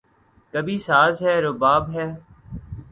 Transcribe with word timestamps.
کبھی 0.53 0.77
ساز 0.77 1.21
ہے، 1.21 1.39
رباب 1.41 1.83
ہے 1.95 2.07